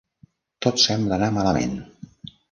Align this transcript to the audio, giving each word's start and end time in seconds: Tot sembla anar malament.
Tot 0.65 0.79
sembla 0.83 1.15
anar 1.21 1.29
malament. 1.35 1.77